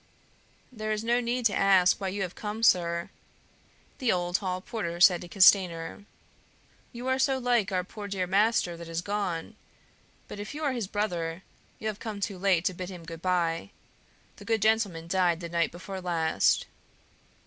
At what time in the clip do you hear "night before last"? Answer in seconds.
15.49-16.65